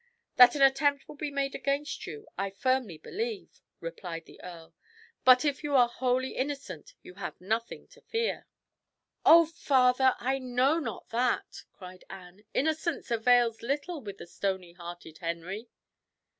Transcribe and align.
"That 0.35 0.55
an 0.55 0.63
attempt 0.63 1.07
will 1.07 1.15
be 1.15 1.29
made 1.29 1.53
against 1.53 2.07
you, 2.07 2.27
I 2.35 2.49
firmly 2.49 2.97
believe," 2.97 3.59
replied 3.79 4.25
the 4.25 4.41
earl; 4.41 4.73
"but 5.23 5.45
if 5.45 5.63
you 5.63 5.75
are 5.75 5.87
wholly 5.89 6.35
innocent 6.35 6.95
you 7.03 7.13
have 7.13 7.39
nothing 7.39 7.87
to 7.89 8.01
fear." 8.01 8.47
"Oh, 9.23 9.45
father! 9.45 10.15
I 10.17 10.39
know 10.39 10.79
not 10.79 11.09
that," 11.09 11.65
cried 11.71 12.03
Anne. 12.09 12.45
"Innocence 12.51 13.11
avails 13.11 13.61
little 13.61 14.01
with 14.01 14.17
the 14.17 14.25
stony 14.25 14.73
hearted 14.73 15.19
Henry." 15.19 15.69